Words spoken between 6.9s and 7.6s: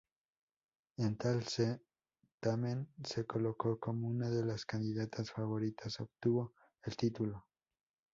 título.